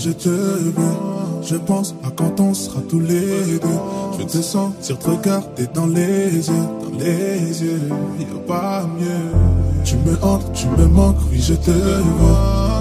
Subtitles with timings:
[0.00, 0.72] je te veux.
[1.42, 3.80] Je pense à quand on sera tous les deux.
[4.18, 7.82] Je te sens sur te regarder dans les yeux, dans les yeux.
[8.18, 9.84] Y a pas mieux.
[9.84, 12.02] Tu me hantes, tu me manques, oui je te veux.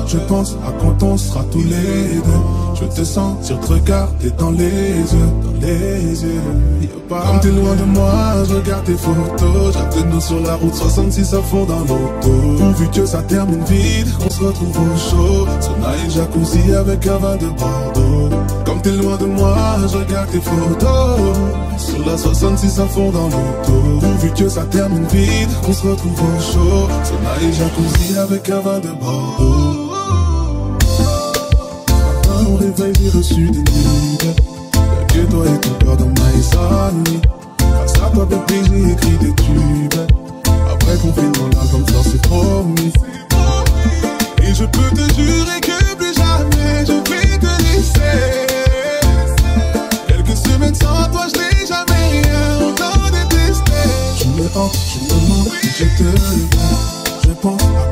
[0.07, 2.68] Je pense à quand on sera tous les deux.
[2.81, 6.89] Je te sens sur te regarder dans les yeux, dans les yeux.
[7.09, 9.73] Comme t'es loin de moi, je regarde tes photos.
[9.73, 12.57] J'attends nous sur la route 66 à fond dans l'auto.
[12.57, 15.47] Pourvu que ça termine vite, qu'on se retrouve au chaud.
[15.59, 18.29] Sonaille jacuzzi avec un vin de Bordeaux.
[18.65, 19.57] Comme t'es loin de moi,
[19.91, 21.37] je regarde tes photos.
[21.77, 23.99] Sur la 66 à fond dans l'auto.
[23.99, 26.87] Pourvu que ça termine vite, qu'on se retrouve au chaud.
[27.03, 29.88] Sonaille jacuzzi avec un vin de Bordeaux.
[32.59, 33.59] Réveil, j'ai reçu des.
[33.59, 37.21] Y'a que toi et ton cœur dans ma insomnie.
[37.57, 40.01] Grâce à toi, bébé, j'ai écrit des tubes.
[40.69, 42.91] Après confinement, l'album sort, c'est promis.
[44.43, 48.45] Et je peux te jurer que plus jamais je vais te laisser.
[50.07, 53.71] Quelques semaines sans toi, je n'ai jamais rien autant détesté.
[54.17, 56.47] Je me hantes, je me manque, je te veux.
[57.25, 57.88] Je pense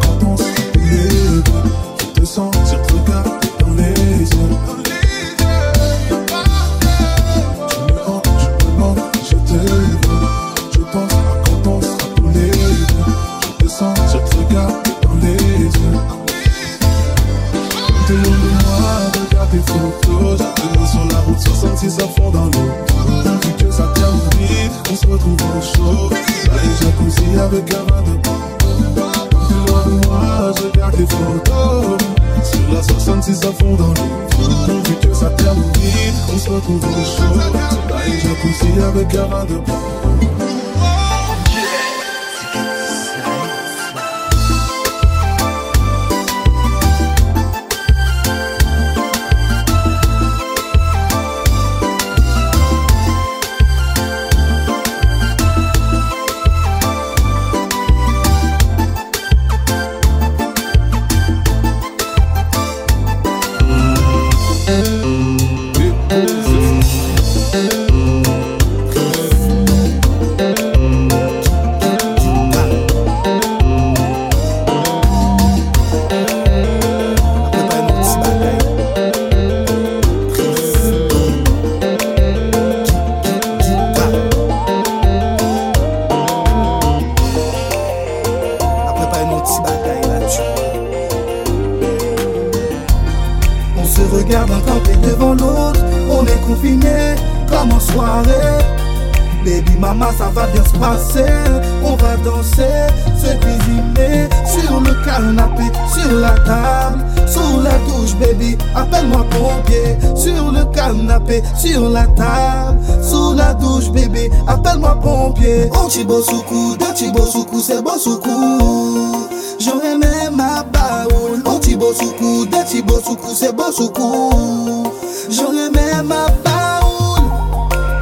[115.28, 118.18] pompier On oh, t'y bosse au cou, deux t'y bosse au cou, c'est bosse au
[118.18, 119.28] cou
[119.60, 121.42] J'aurais même ma baoule.
[121.46, 124.92] Oh, On t'y bosse au cou, deux t'y bosse au cou, c'est bosse au cou
[125.30, 127.28] J'aurais même ma baoule.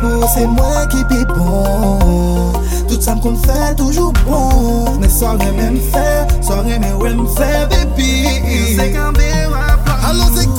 [0.02, 2.52] Pour c'est moi qui pipe bon
[2.88, 4.98] Tout ça qu'on fait toujours bon.
[5.00, 8.76] Mais ça aurait même fait, ça aurait même fait, baby.
[8.76, 10.55] C'est quand même à Alors c'est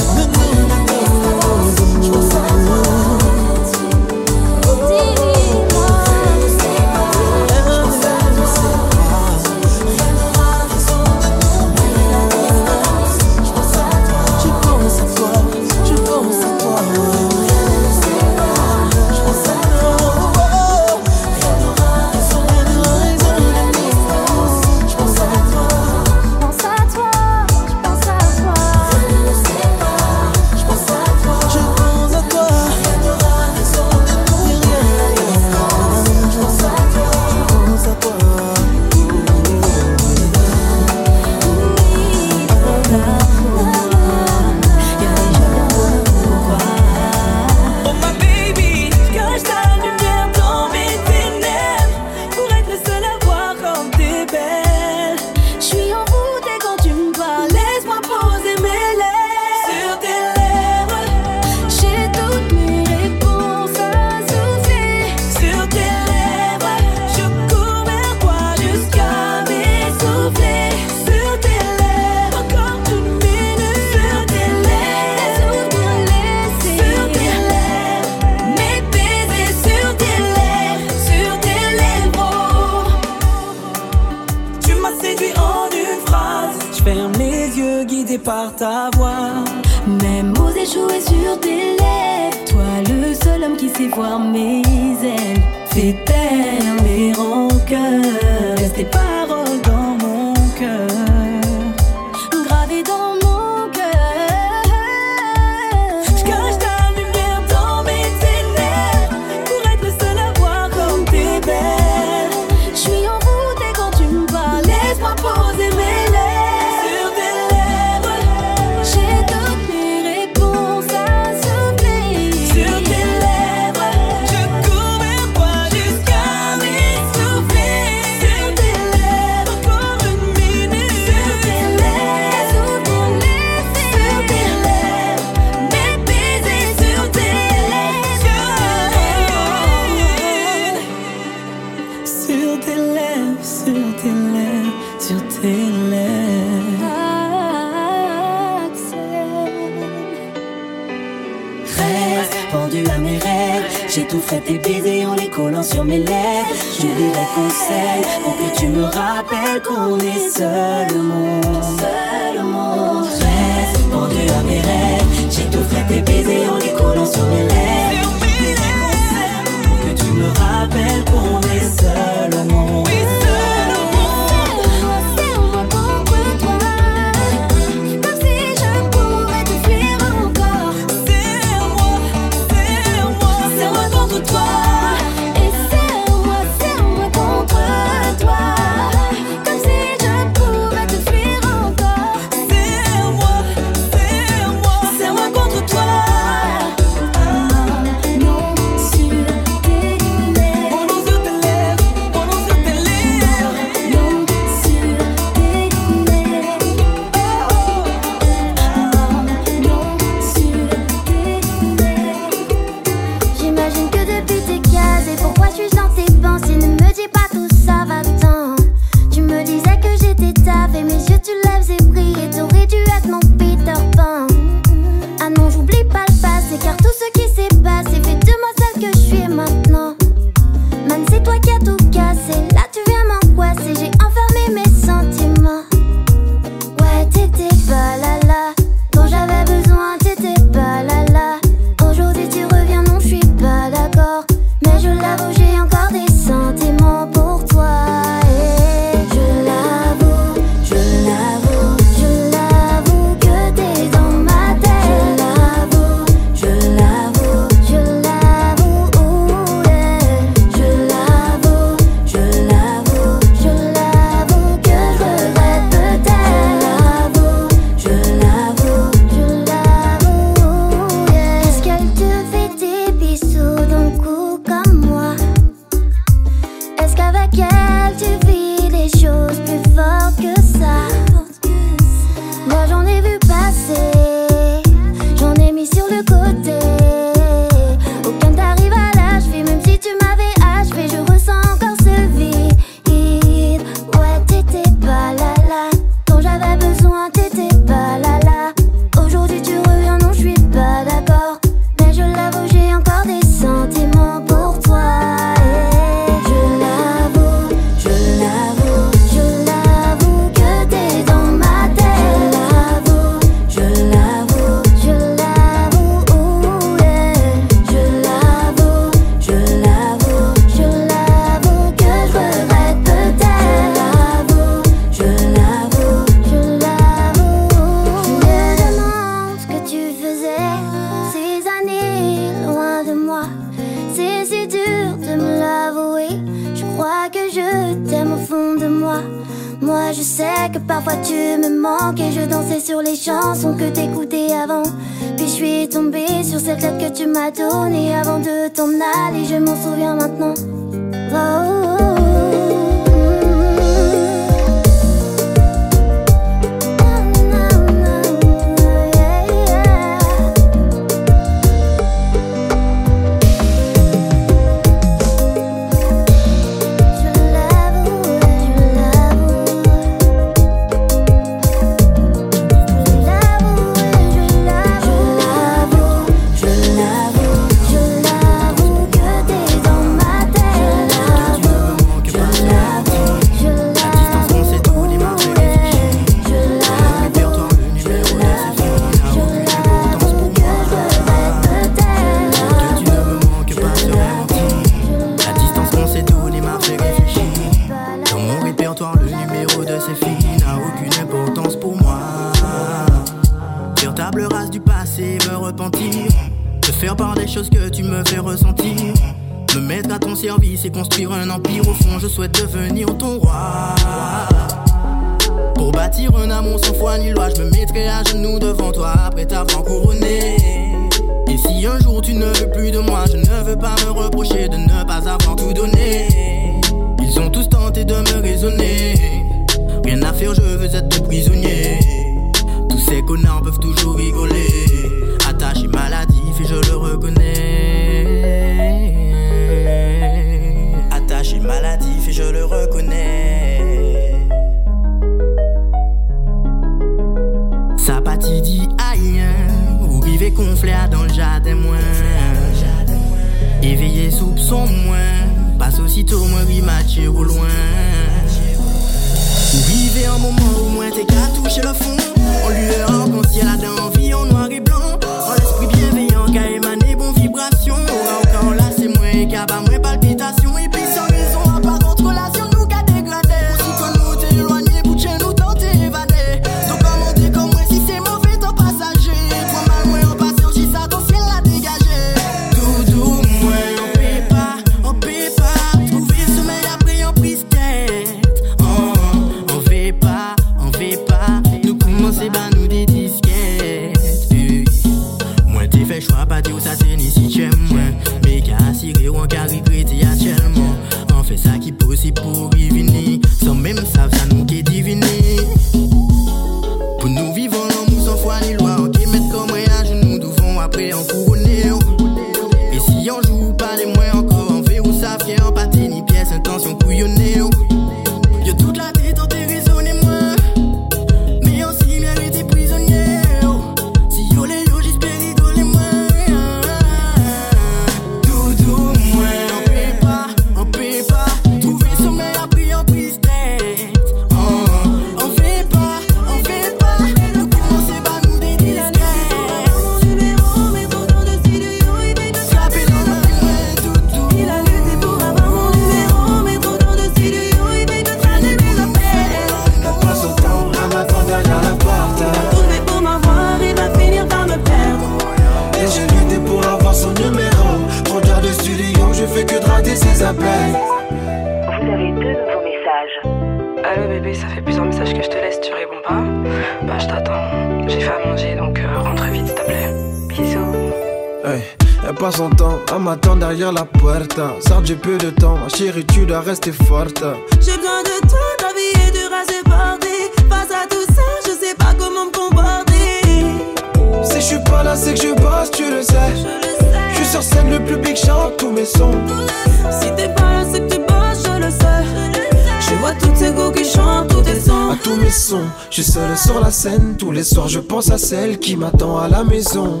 [595.12, 597.16] tous mes sons, je suis seul sur la scène.
[597.18, 600.00] Tous les soirs, je pense à celle qui m'attend à la maison.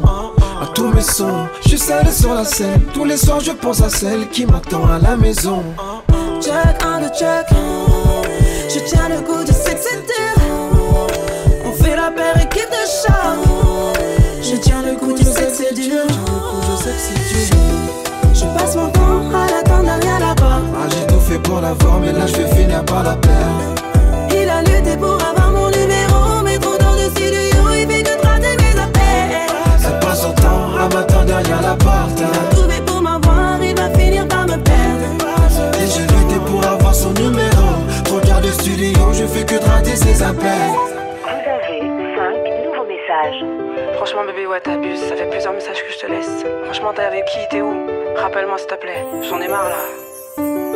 [0.60, 2.82] À tous mes sons, je suis seul sur la scène.
[2.94, 5.62] Tous les soirs, je pense à celle qui m'attend à la maison.
[6.40, 7.46] Check, un de check.
[8.68, 9.86] Je tiens le coup de sexe
[11.66, 13.94] On fait la paire équipe de choc.
[14.40, 16.04] Je tiens le coup du sexe dur.
[18.32, 20.62] Je passe mon temps à l'attendre derrière la porte.
[20.74, 23.81] Ah, j'ai tout fait pour l'avoir, mais là je vais finir par la perdre.
[25.02, 29.34] Pour avoir mon numéro, mais trop dans le studio, il fait que traiter mes appels.
[29.84, 32.18] Elle passe son temps à m'attendre derrière la porte.
[32.18, 35.08] Il a trouvé pour m'avoir, il va finir par me perdre.
[35.82, 37.68] Et j'ai lutté pour avoir son numéro.
[38.04, 40.72] Trop de studio, je fais que traiter ses appels.
[41.24, 41.80] Vous avez
[42.16, 43.44] 5 nouveaux messages.
[43.96, 45.02] Franchement, bébé, ouais, t'abuses.
[45.08, 46.44] Ça fait plusieurs messages que je te laisse.
[46.64, 47.74] Franchement, t'es avec qui T'es où?
[48.16, 49.04] Rappelle-moi, s'il te plaît.
[49.28, 49.82] J'en ai marre là.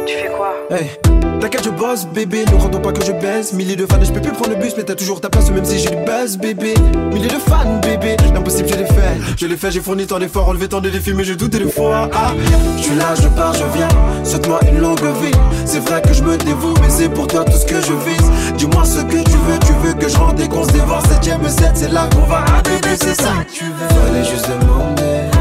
[0.06, 0.54] Tu fais quoi?
[0.70, 0.90] Hey,
[1.40, 2.44] t'inquiète, je bosse, bébé.
[2.52, 3.52] Ne rendons pas que je baisse.
[3.52, 5.64] Milliers de fans, je peux plus prendre le bus, mais t'as toujours ta place, même
[5.64, 6.74] si j'ai du buzz, bébé.
[7.12, 8.16] Milliers de fans, bébé.
[8.32, 9.36] L'impossible, je l'ai fait.
[9.36, 11.70] Je l'ai fait, j'ai fourni tant d'efforts, relevé tant de défis, mais je doutais des
[11.70, 12.08] fois.
[12.12, 12.32] Ah,
[12.78, 13.88] je suis là, je pars, je viens.
[14.24, 15.32] Souhaite-moi une longue vie.
[15.64, 18.30] C'est vrai que je me dévoue, mais c'est pour toi tout ce que je vise.
[18.56, 21.02] Dis-moi ce que tu veux, tu veux que je rende et qu'on se dévore.
[21.08, 22.44] Septième set, c'est là qu'on va.
[22.46, 23.88] Ah, bébé, c'est ça que tu veux.
[23.88, 25.35] Fallait juste demander.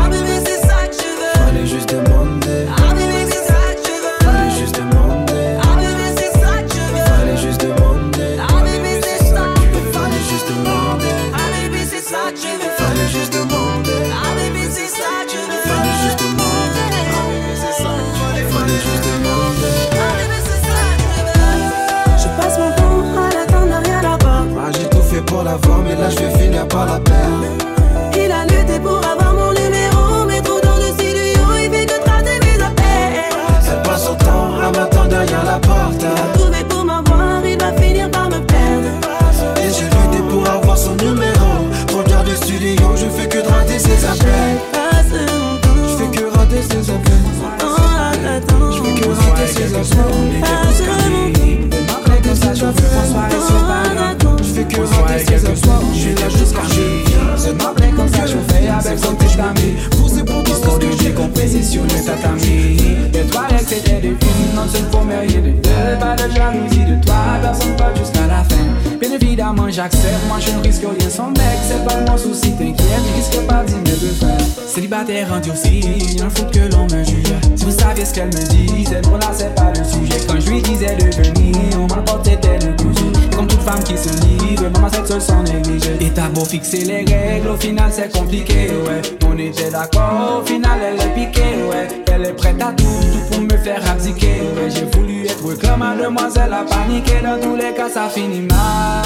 [86.76, 89.02] c'est les règles, au final c'est compliqué, ouais.
[89.28, 91.88] On était d'accord, au final elle est piquée, ouais.
[92.14, 94.70] Elle est prête à tout, tout pour me faire abdiquer, ouais.
[94.70, 99.06] J'ai voulu être reclam, mademoiselle a paniqué, dans tous les cas ça finit mal.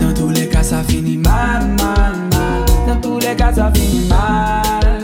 [0.00, 2.64] Dans tous les cas ça finit mal, mal, mal.
[2.86, 5.02] Dans tous les cas ça finit mal.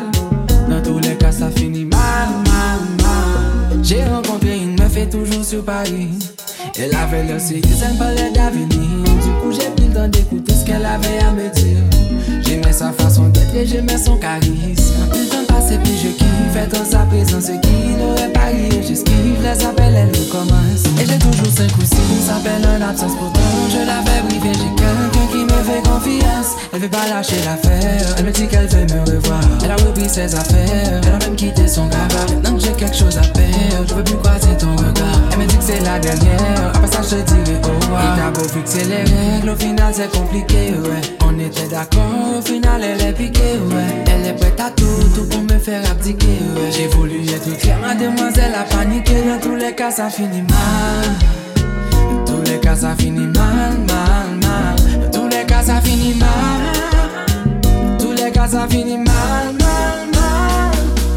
[0.69, 3.81] Dans tous les cas ça finit mal, mal, mal.
[3.83, 6.11] J'ai rencontré une meuf et toujours sur Paris.
[6.79, 8.69] Elle avait le suite, elle parlait d'avenir.
[9.23, 11.81] Du coup j'ai dan dekoute skè la vey a me dir
[12.47, 17.05] Jemè sa fason detre, jemè son karisme Plus tan pase, plus je kiffe Etan sa
[17.11, 21.85] prezan, se ki n'ore pariye J'esquive les appels, elle recommence Et j'ai toujours 5 ou
[21.85, 24.20] 6 appels en absence Pourtant, je l'avais
[26.73, 28.15] Elle veut pas lâcher l'affaire.
[28.17, 29.41] Elle me dit qu'elle veut me revoir.
[29.65, 31.01] Elle a repris ses affaires.
[31.03, 31.97] Elle a même quitté son gars.
[32.29, 35.21] Maintenant que j'ai quelque chose à faire, je veux plus croiser ton regard.
[35.33, 36.69] Elle me dit que c'est la dernière.
[36.75, 38.03] Après ça, je dirai au revoir.
[38.17, 41.01] Il t'a beau fixer les règles, au final, c'est compliqué, ouais.
[41.27, 44.05] On était d'accord, au final, elle est piquée, ouais.
[44.07, 46.71] Elle est prête à tout, tout pour me faire abdiquer, ouais.
[46.71, 49.15] J'ai voulu être clair, mademoiselle a paniqué.
[49.29, 51.11] Dans tous les cas, ça finit mal.
[52.27, 54.77] Dans tous les cas, ça finit mal, mal, mal.
[55.01, 56.50] Dans tous les cas, ça finit mal.
[58.51, 58.99] Ça finit.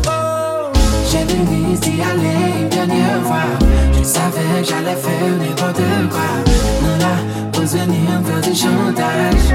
[0.08, 0.72] Oh.
[1.10, 3.22] J'ai d'y aller une dernière.
[3.98, 5.82] Je savais que j'allais faire n'importe
[6.12, 6.30] quoi.
[6.84, 7.16] Non, là,
[7.52, 9.46] pour venir faire du chantage.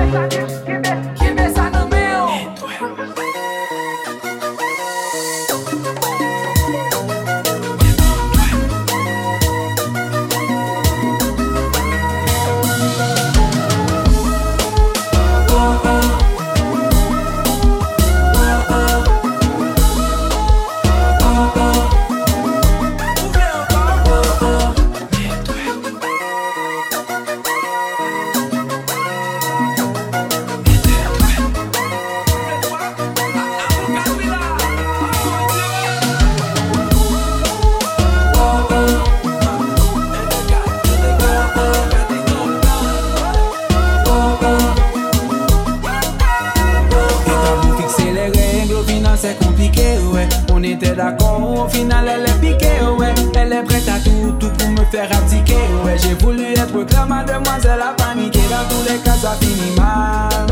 [56.09, 56.17] Ouais.
[56.19, 58.41] J'ai voulu être clair, mademoiselle a paniqué.
[58.51, 60.47] Dans tous les cas, ça finit mal.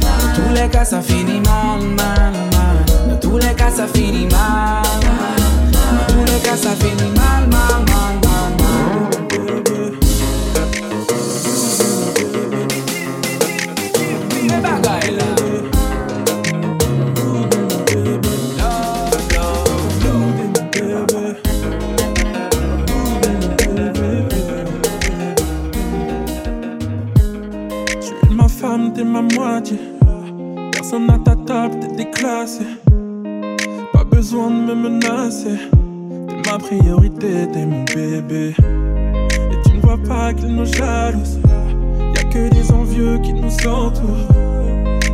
[0.00, 3.08] Dans tous les cas, ça finit mal, mal, mal.
[3.08, 4.82] Dans tous les cas, ça finit mal.
[5.72, 8.19] Dans tous les cas, ça finit mal, mal, mal, mal, mal.
[30.90, 32.64] Personne à ta table, t'es déclassé.
[33.92, 35.56] Pas besoin de me menacer.
[36.26, 38.56] T'es ma priorité, t'es mon bébé.
[38.58, 41.38] Et tu ne vois pas qu'ils nous jalousent.
[42.16, 44.26] Y'a que des envieux qui nous entourent.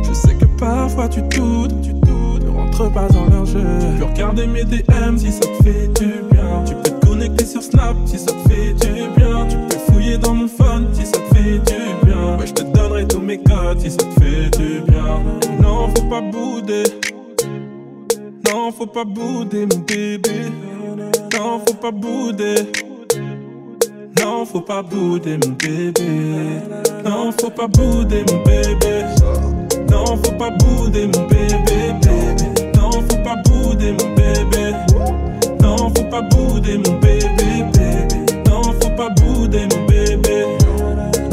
[0.01, 2.43] Je sais que parfois tu doutes, tu doutes.
[2.43, 3.61] Ne rentre pas dans leur jeu.
[3.79, 6.63] Tu peux regarder mes DM si ça te fait du bien.
[6.65, 9.45] Tu peux te connecter sur Snap si ça te fait du bien.
[9.47, 12.35] Tu peux fouiller dans mon phone si ça te fait du bien.
[12.39, 14.46] Ouais, je te donnerai tous mes codes si ça te fait
[16.67, 16.83] bouder.
[18.45, 20.51] Non, faut pas bouder, mon bébé.
[21.33, 22.55] Non, faut pas bouder.
[24.19, 26.61] Non, faut pas bouder, mon bébé.
[27.05, 29.05] Non, faut pas bouder, mon bébé.
[29.89, 32.17] Non, faut pas bouder, mon bébé.
[32.75, 34.73] Non, faut pas bouder, mon bébé.
[35.61, 37.87] Non, faut pas bouder, mon bébé.
[38.45, 40.45] Non, faut pas bouder, mon bébé.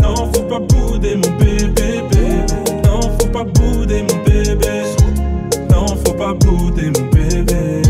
[0.00, 2.24] Non, faut pas bouder, mon bébé.
[2.84, 4.33] Non, faut pas bouder, mon bébé.
[6.26, 6.70] Mon
[7.12, 7.82] bébé.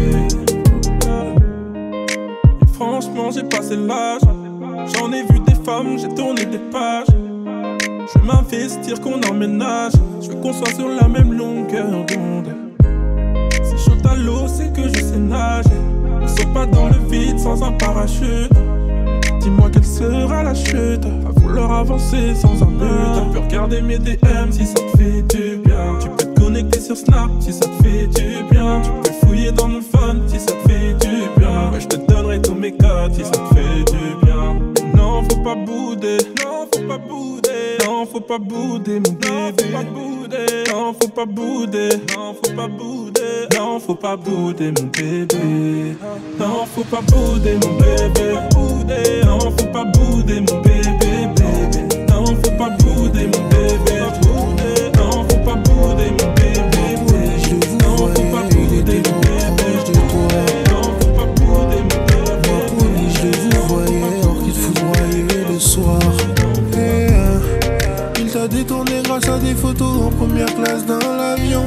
[2.63, 4.23] Et franchement, j'ai passé l'âge.
[4.93, 7.07] J'en ai vu des femmes, j'ai tourné des pages.
[7.09, 9.93] Je veux m'investir, qu'on emménage.
[10.21, 12.57] Je veux qu'on soit sur la même longueur d'onde.
[13.63, 15.71] Si chaud à l'eau, c'est que je sais nager.
[16.21, 18.51] Ne saute pas dans le vide sans un parachute.
[19.43, 21.05] Dis-moi quelle sera la chute.
[21.05, 23.15] À vouloir avancer sans un but.
[23.15, 26.01] Tu peux regarder mes DM si ça te fait du bien.
[26.85, 28.83] Sur Snap si ça te fait du bien.
[28.83, 31.71] Tu peux fouiller dans mon phone si ça te fait du bien.
[31.73, 34.61] Ouais, je te donnerai tous mes codes si ça te fait du bien.
[34.95, 36.19] Non, faut pas bouder.
[36.45, 37.79] Non, faut pas bouder.
[37.87, 39.65] Non, faut pas bouder, mon bébé.
[40.71, 41.89] Non, faut pas bouder.
[42.15, 43.29] Non, faut pas bouder.
[43.57, 45.97] Non, faut pas bouder, mon bébé.
[46.39, 49.25] Non, faut pas bouder, mon bébé.
[49.25, 51.97] Non, faut pas bouder, mon bébé, bébé.
[52.11, 53.54] Non, faut pas bouder, mon bébé.
[69.19, 71.65] Grâce à des photos en première classe dans l'avion.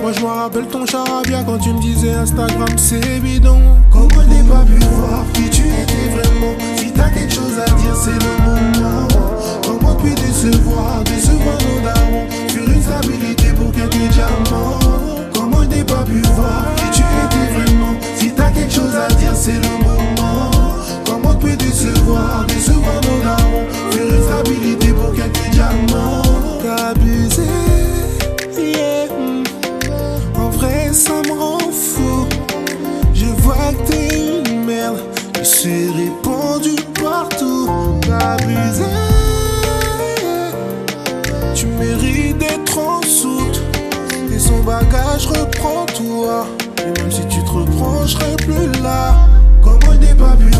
[0.00, 3.60] Moi je me rappelle ton charabia quand tu me disais Instagram c'est bidon.
[3.90, 7.70] Comment je n'ai pas pu voir qui tu étais vraiment Si t'as quelque chose à
[7.70, 9.08] dire c'est le moment.
[9.66, 14.78] Comment puis décevoir, décevoir nos darons Sur une stabilité pour quelques diamants.
[15.34, 19.12] Comment je n'ai pas pu voir qui tu étais vraiment Si t'as quelque chose à
[19.14, 19.93] dire c'est le moment.
[21.74, 26.22] Décevoir, décevoir nos darons Sur une stabilité pour quelques diamants.
[26.62, 27.42] T'as abusé,
[28.56, 29.08] yeah.
[30.36, 32.28] En vrai, ça me rend fou.
[33.12, 35.00] Je vois que t'es une merde.
[35.40, 37.68] Je suis répandu partout.
[38.02, 38.84] T'as abusé.
[41.56, 43.60] Tu mérites d'être en soute.
[44.32, 46.46] Et son bagage reprends-toi.
[46.78, 49.16] Et même si tu te reprends, je serai plus là.
[49.60, 50.53] Comment je n'ai pas pu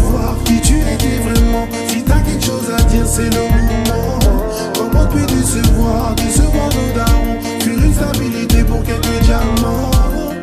[1.03, 4.19] vraiment Si t'as quelque chose à dire, c'est le moment.
[4.75, 9.91] Comment puis décevoir, décevoir nos darons Sur une stabilité pour quelques diamants.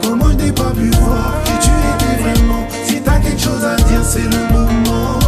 [0.01, 2.67] Comment je n'ai pas pu voir qui tu étais vraiment?
[2.85, 5.19] Si t'as quelque chose à dire, c'est le moment.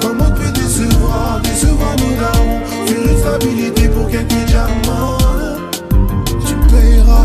[0.00, 5.18] Comment puis décevoir, décevoir nos darons Sur une stabilité pour quelques diamants.
[6.46, 7.24] Tu payeras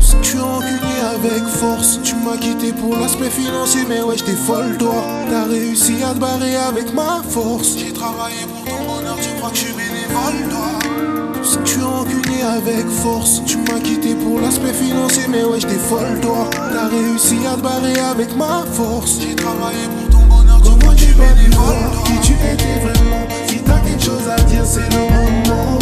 [0.00, 1.91] tout que tu as enculé avec force.
[2.22, 4.94] Tu m'as quitté pour l'aspect financier, mais ouais, j'étais folle, toi.
[5.28, 7.76] T'as réussi à te barrer avec ma force.
[7.76, 10.68] J'ai travaillé pour ton bonheur, tu crois que je suis bénévole, toi.
[11.34, 13.42] Tout ce que tu enculé avec force.
[13.44, 16.48] Tu m'as quitté pour l'aspect financier, mais ouais, j'étais folle, toi.
[16.52, 19.18] T'as réussi à te barrer avec ma force.
[19.20, 23.26] J'ai travaillé pour ton bonheur, tu crois que je suis bénévole, Qui tu étais vraiment?
[23.48, 25.78] Si t'as quelque chose à dire, c'est le moment.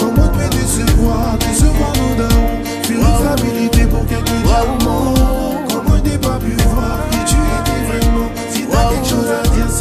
[0.00, 2.56] Comment te décevoir, décevoir nos darons
[2.90, 5.15] une stabilité pour quelques diamants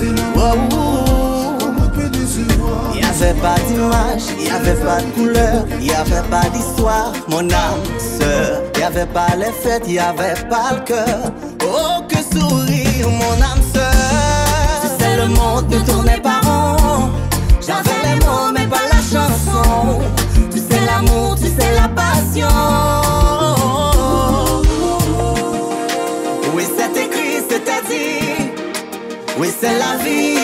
[0.02, 0.12] Il
[2.96, 7.14] n'y avait pas d'image, il n'y avait pas de couleur Il n'y avait pas d'histoire,
[7.30, 8.62] mon âme sœur.
[8.74, 11.32] Il n'y avait pas les fêtes, il n'y avait pas le cœur.
[11.64, 13.94] Oh que sourire, mon âme sœur.
[14.82, 17.10] Tu sais le monde ne tournait pas rond.
[17.66, 20.02] J'avais les mots mais pas la chanson.
[20.52, 23.05] Tu sais l'amour, tu sais la passion.
[29.38, 30.35] Oui, c'est la vie.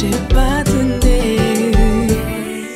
[0.00, 1.72] j'ai pas donné.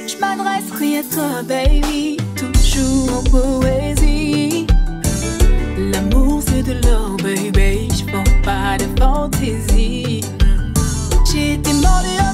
[0.06, 4.66] Je m'adresserai à toi, baby, toujours en poésie.
[5.78, 8.04] L'amour c'est de l'or, baby, je
[8.44, 10.20] pas de fantaisie.
[11.32, 12.33] J'ai demandé à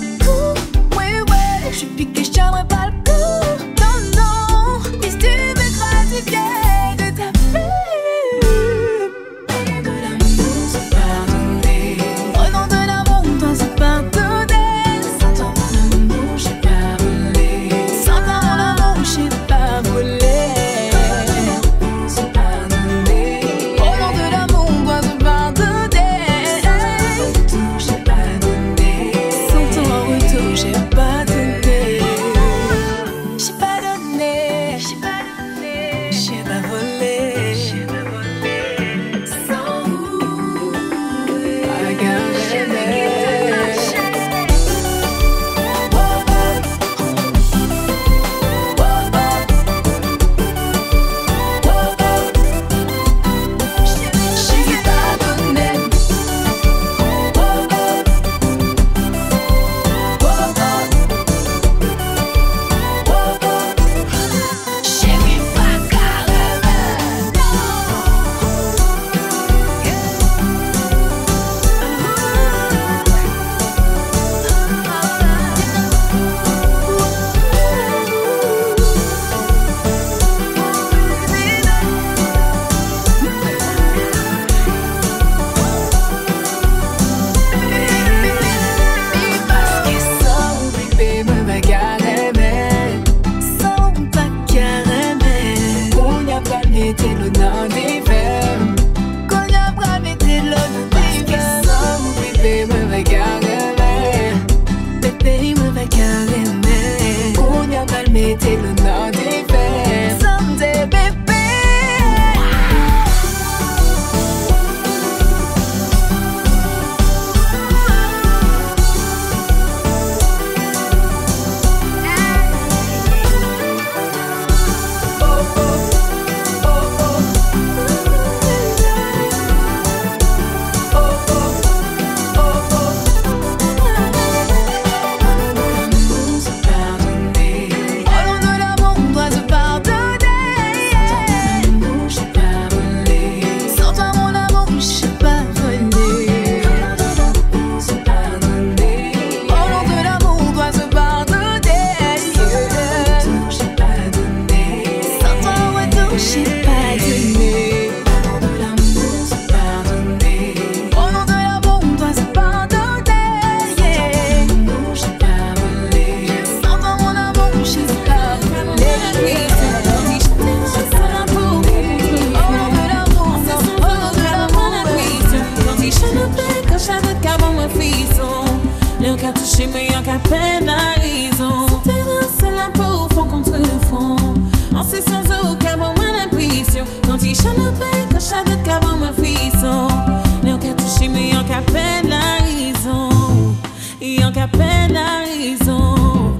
[194.01, 196.33] Yon ka penarizon,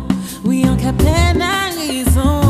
[0.49, 2.50] oui yon ka penarizon